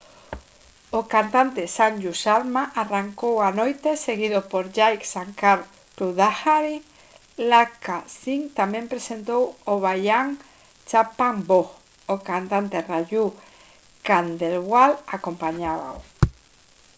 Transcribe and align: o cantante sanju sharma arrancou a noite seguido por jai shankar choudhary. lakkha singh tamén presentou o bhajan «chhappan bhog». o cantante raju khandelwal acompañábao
o 0.97 0.99
cantante 1.13 1.63
sanju 1.77 2.11
sharma 2.21 2.63
arrancou 2.81 3.35
a 3.47 3.49
noite 3.61 3.89
seguido 4.05 4.39
por 4.51 4.63
jai 4.77 4.95
shankar 5.11 5.59
choudhary. 5.95 6.77
lakkha 7.51 7.97
singh 8.21 8.47
tamén 8.59 8.85
presentou 8.93 9.41
o 9.71 9.73
bhajan 9.83 10.27
«chhappan 10.89 11.35
bhog». 11.47 11.67
o 12.13 12.15
cantante 12.29 12.77
raju 12.89 13.25
khandelwal 14.05 14.91
acompañábao 15.15 15.97